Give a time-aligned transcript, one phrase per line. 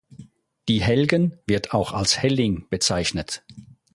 [0.67, 3.43] Die Helgen wird auch als Helling bezeichnet.